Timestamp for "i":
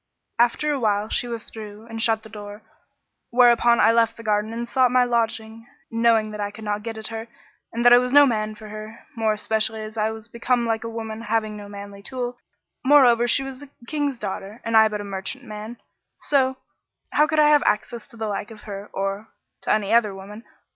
3.79-3.91, 6.41-6.49, 7.93-7.99, 9.99-10.09, 14.75-14.87, 17.39-17.49